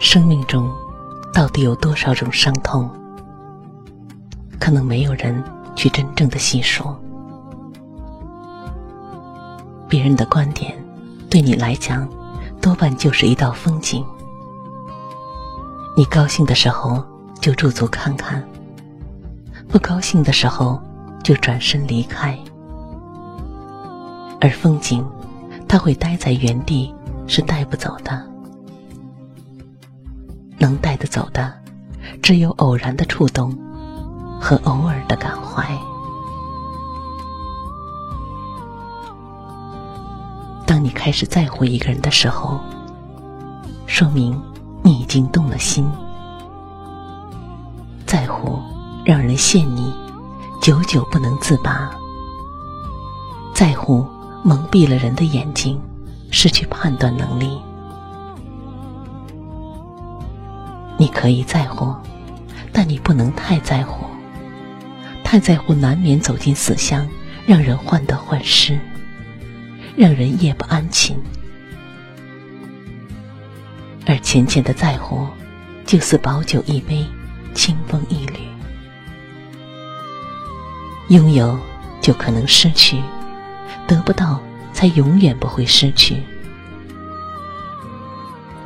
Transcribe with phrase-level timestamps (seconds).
[0.00, 0.70] 生命中
[1.34, 2.88] 到底有多少种伤痛？
[4.58, 5.42] 可能没有人
[5.74, 6.96] 去真正的细说。
[9.88, 10.72] 别人的观点
[11.28, 12.08] 对你来讲，
[12.60, 14.04] 多半就是一道风景。
[15.96, 17.04] 你高兴的时候
[17.40, 18.46] 就驻足看看，
[19.68, 20.80] 不高兴的时候
[21.24, 22.38] 就转身离开。
[24.40, 25.04] 而风景，
[25.66, 26.94] 它会待在原地，
[27.26, 28.24] 是带不走的。
[30.58, 31.52] 能带得走的，
[32.22, 33.56] 只有偶然的触动
[34.40, 35.66] 和偶尔的感怀。
[40.66, 42.60] 当你开始在乎一个人的时候，
[43.86, 44.40] 说明
[44.82, 45.88] 你已经动了心。
[48.04, 48.58] 在乎
[49.04, 49.92] 让人陷你，
[50.60, 51.88] 久久不能自拔；
[53.54, 54.06] 在乎
[54.42, 55.80] 蒙蔽了人的眼睛，
[56.30, 57.58] 失去判断能力。
[61.18, 61.92] 可以在乎，
[62.72, 64.06] 但你不能太在乎。
[65.24, 67.08] 太在乎，难免走进死乡，
[67.44, 68.78] 让人患得患失，
[69.96, 71.16] 让人夜不安寝。
[74.06, 75.26] 而浅浅的在乎，
[75.84, 77.04] 就似薄酒一杯，
[77.52, 78.38] 清风一缕。
[81.08, 81.58] 拥有
[82.00, 83.02] 就可能失去，
[83.88, 84.40] 得不到
[84.72, 86.22] 才永远不会失去。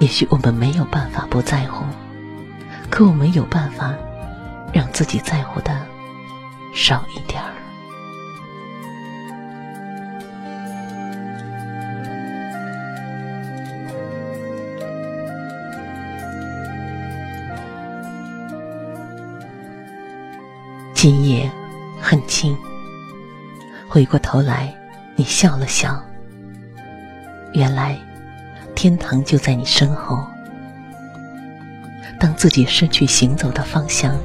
[0.00, 1.82] 也许我们没有办法不在乎。
[2.92, 3.94] 可我们有办法
[4.70, 5.74] 让自己在乎的
[6.74, 7.48] 少一点儿。
[20.92, 21.50] 今夜
[21.98, 22.54] 很静，
[23.88, 24.70] 回过头来，
[25.16, 25.98] 你笑了笑。
[27.54, 27.98] 原来
[28.74, 30.22] 天堂就在你身后。
[32.22, 34.16] 当自己失去行走的方向，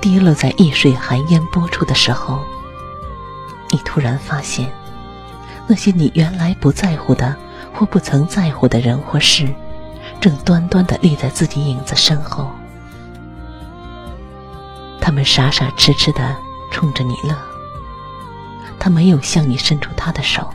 [0.00, 2.38] 跌落在易水寒烟波处的时候，
[3.72, 4.72] 你突然发现，
[5.66, 7.34] 那些你原来不在乎的
[7.74, 9.52] 或不曾在乎的人或事，
[10.20, 12.48] 正端端的立在自己影子身后。
[15.00, 16.36] 他们傻傻痴痴的
[16.70, 17.36] 冲着你乐，
[18.78, 20.48] 他没有向你伸出他的手，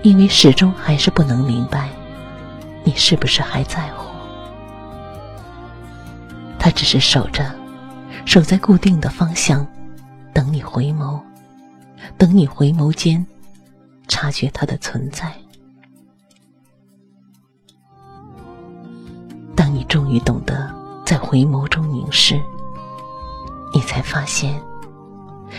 [0.00, 1.90] 因为始终还是不能明白，
[2.84, 4.03] 你是不是还在乎。
[6.64, 7.44] 他只是守着，
[8.24, 9.66] 守在固定的方向，
[10.32, 11.20] 等你回眸，
[12.16, 13.22] 等你回眸间，
[14.08, 15.30] 察觉他的存在。
[19.54, 22.40] 当你终于懂得在回眸中凝视，
[23.74, 24.58] 你才发现，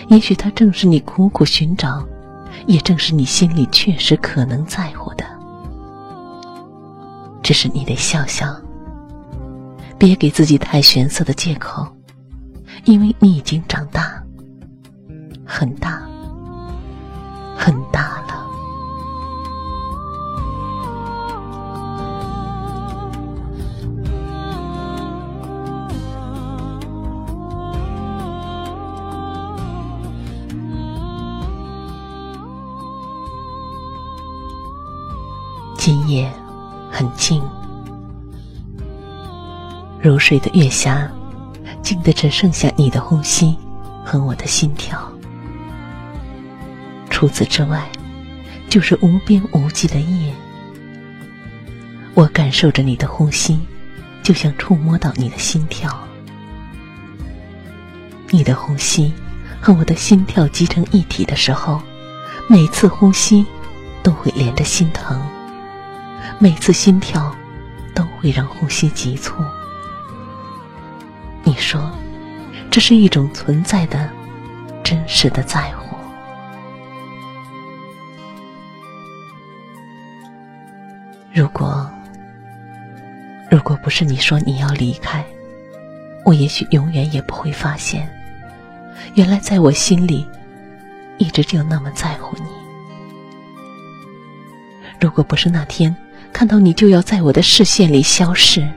[0.07, 2.03] 也许他正是你苦苦寻找，
[2.65, 5.23] 也正是你心里确实可能在乎的，
[7.43, 8.59] 只是你得笑笑。
[10.05, 11.83] 别给自己太玄色的借口，
[12.83, 14.23] 因为你已经长大，
[15.43, 15.99] 很大，
[17.57, 18.45] 很大了。
[35.75, 36.31] 今夜
[36.91, 37.41] 很静。
[40.05, 41.09] 如水的月下，
[41.81, 43.57] 静的只剩下你的呼吸
[44.05, 45.11] 和我的心跳。
[47.09, 47.89] 除此之外，
[48.69, 50.31] 就是无边无际的夜。
[52.13, 53.59] 我感受着你的呼吸，
[54.21, 55.91] 就像触摸到你的心跳。
[58.29, 59.11] 你的呼吸
[59.59, 61.81] 和我的心跳集成一体的时候，
[62.47, 63.43] 每次呼吸
[64.03, 65.19] 都会连着心疼，
[66.37, 67.35] 每次心跳
[67.95, 69.33] 都会让呼吸急促。
[71.47, 71.91] 你说，
[72.71, 74.09] 这是一种存在的、
[74.83, 75.95] 真实的在乎。
[81.31, 81.87] 如果，
[83.51, 85.23] 如果不是你说你要离开，
[86.23, 88.09] 我也许永远也不会发现，
[89.13, 90.27] 原来在我心里，
[91.19, 92.49] 一直就那么在乎你。
[94.99, 95.95] 如果不是那天
[96.33, 98.67] 看到你就要在我的视线里消失，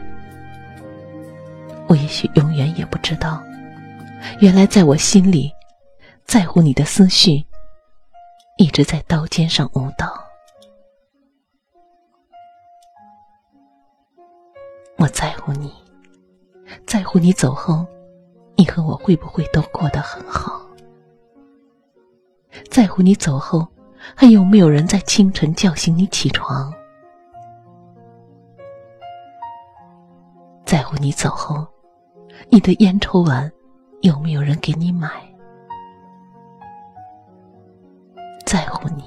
[1.89, 3.43] 我也许永远也不知道，
[4.41, 5.51] 原来在我心里，
[6.27, 7.43] 在乎你的思绪，
[8.59, 10.23] 一直在刀尖上舞蹈。
[14.99, 15.73] 我在乎你，
[16.87, 17.87] 在乎你走后，
[18.55, 20.61] 你和我会不会都过得很好？
[22.71, 23.67] 在乎你走后，
[24.15, 26.71] 还有没有人在清晨叫醒你起床？
[30.67, 31.67] 在乎你走后。
[32.51, 33.51] 你的烟抽完，
[34.01, 35.11] 有没有人给你买？
[38.47, 39.05] 在乎你，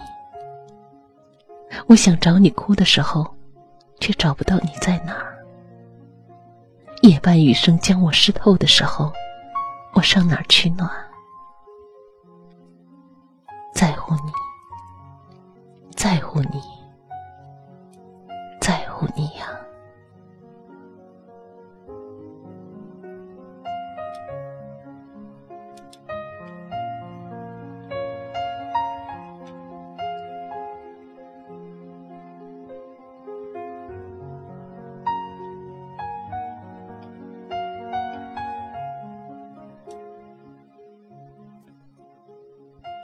[1.88, 3.25] 我想找你哭的时候，
[3.99, 5.43] 却找不到你在哪儿。
[7.01, 9.11] 夜半雨声将我湿透的时候，
[9.95, 10.89] 我上哪儿取暖？
[13.73, 14.31] 在乎你，
[15.95, 16.61] 在乎你，
[18.59, 19.49] 在乎你呀。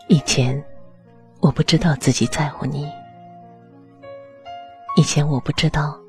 [0.09, 0.63] 以前，
[1.41, 2.89] 我不知道自己在乎你。
[4.95, 5.99] 以前我不知道，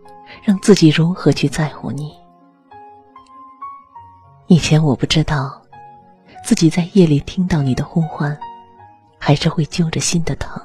[0.44, 2.16] 让自己如何去在乎你。
[4.46, 5.60] 以前我不知道，
[6.44, 8.38] 自己在夜里听到你的呼唤，
[9.18, 10.62] 还是会揪着心的疼。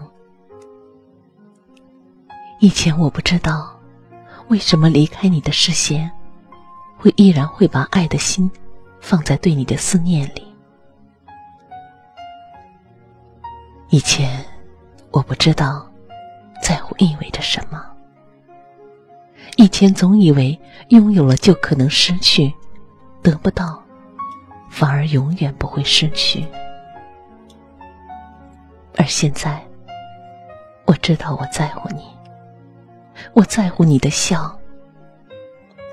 [2.59, 3.75] 以前我不知道，
[4.47, 6.09] 为什么离开你的视线，
[6.97, 8.49] 会依然会把爱的心，
[9.01, 10.42] 放在对你的思念里。
[13.93, 14.43] 以前，
[15.11, 15.87] 我不知道
[16.63, 17.85] 在乎意味着什么。
[19.55, 22.51] 以前总以为拥有了就可能失去，
[23.21, 23.79] 得不到，
[24.67, 26.43] 反而永远不会失去。
[28.97, 29.63] 而现在，
[30.85, 32.01] 我知道我在乎你，
[33.33, 34.59] 我在乎你的笑，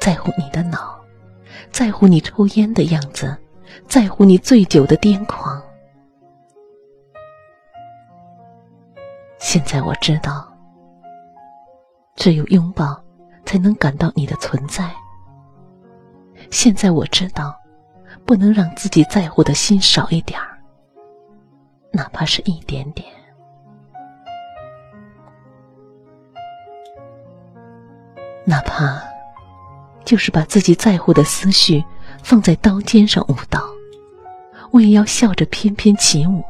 [0.00, 0.99] 在乎你的恼，
[1.70, 3.37] 在乎你抽烟的样子，
[3.87, 5.62] 在乎你醉酒的癫狂。
[9.41, 10.47] 现在我知道，
[12.15, 13.03] 只有拥抱
[13.47, 14.89] 才能感到你的存在。
[16.51, 17.59] 现在我知道，
[18.27, 20.59] 不能让自己在乎的心少一点儿，
[21.91, 23.09] 哪怕是一点点。
[28.45, 29.03] 哪怕
[30.05, 31.83] 就是把自己在乎的思绪
[32.23, 33.63] 放在刀尖上舞蹈，
[34.71, 36.45] 我也要笑着翩翩起舞。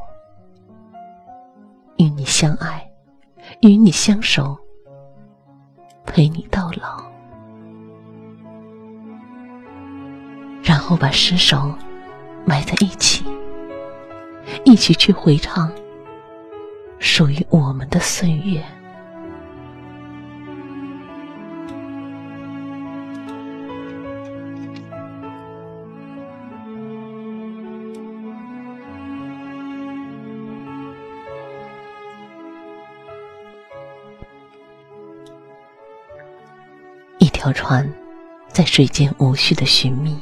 [2.01, 2.91] 与你相爱，
[3.61, 4.57] 与你相守，
[6.03, 7.03] 陪你到老，
[10.63, 11.71] 然后把尸首
[12.43, 13.23] 埋在一起，
[14.65, 15.71] 一起去回唱
[16.97, 18.63] 属于我们的岁月。
[37.53, 37.91] 船
[38.49, 40.17] 在水间无序的寻觅，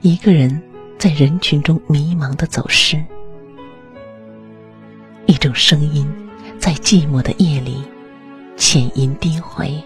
[0.00, 0.62] 一个人
[0.98, 3.02] 在人群中迷茫的走失，
[5.26, 6.10] 一种声音
[6.58, 7.84] 在寂寞的夜里
[8.56, 9.82] 浅吟低回。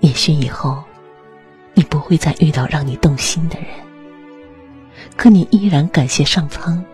[0.00, 0.82] 也许以后
[1.74, 3.68] 你不会再遇到让你动心的人，
[5.16, 6.84] 可你依然感谢上苍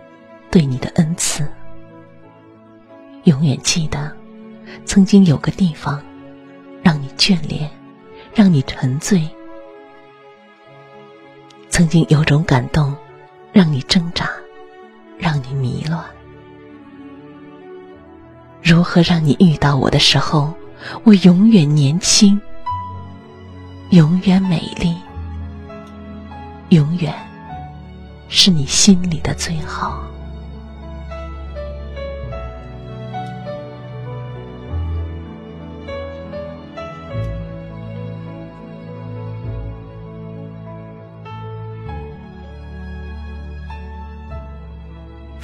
[0.50, 1.47] 对你的恩赐，
[3.25, 4.21] 永远记得。
[4.84, 6.02] 曾经有个地方，
[6.82, 7.70] 让你眷恋，
[8.34, 9.20] 让你沉醉；
[11.70, 12.94] 曾经有种感动，
[13.52, 14.28] 让你挣扎，
[15.18, 16.04] 让你迷乱。
[18.62, 20.52] 如何让你遇到我的时候，
[21.04, 22.40] 我永远年轻，
[23.90, 24.94] 永远美丽，
[26.68, 27.14] 永远
[28.28, 30.04] 是你心里的最好。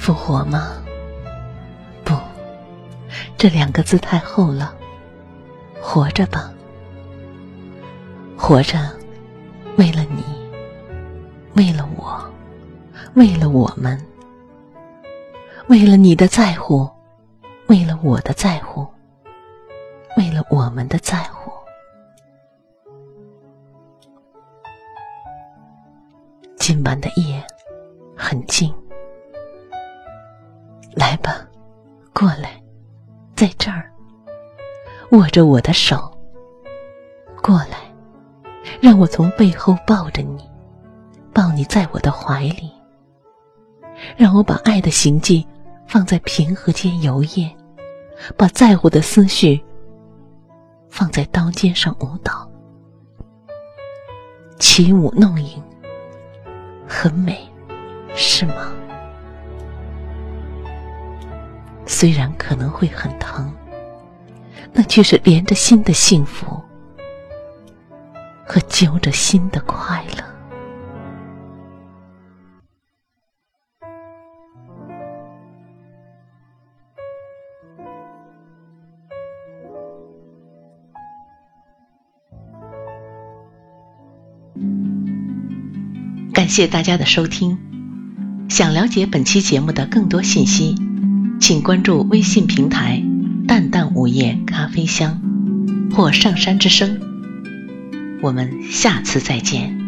[0.09, 0.71] 复活吗？
[2.03, 2.15] 不，
[3.37, 4.73] 这两个字太厚了。
[5.79, 6.51] 活着吧，
[8.35, 8.79] 活着，
[9.77, 10.23] 为了你，
[11.53, 12.19] 为了我，
[13.13, 14.03] 为了我们，
[15.67, 16.89] 为了你的在乎，
[17.67, 18.87] 为了我的在乎，
[20.17, 21.51] 为了我们的在乎。
[26.57, 27.45] 今晚的夜
[28.17, 28.73] 很静，
[32.19, 32.61] 过来，
[33.33, 33.89] 在这儿
[35.11, 36.11] 握着我的手，
[37.41, 37.77] 过来。
[38.81, 40.43] 让我从背后抱着你，
[41.33, 42.69] 抱你在我的怀里。
[44.17, 45.47] 让我把爱的行迹
[45.87, 47.49] 放在平和间游曳，
[48.35, 49.63] 把在乎的思绪
[50.89, 52.51] 放在刀尖上舞蹈，
[54.59, 55.63] 起舞弄影，
[56.85, 57.49] 很美，
[58.13, 58.73] 是吗？
[61.91, 63.51] 虽然可能会很疼，
[64.71, 66.61] 那却是连着心的幸福。
[68.45, 70.23] 和揪着心的快乐。
[86.33, 87.59] 感谢大家的收听。
[88.49, 90.75] 想了解本期节目的更多信息，
[91.39, 93.01] 请关注微信平台
[93.47, 95.21] “淡淡午夜咖啡香”
[95.95, 96.99] 或“上山之声”。
[98.21, 99.78] 我们下次再见。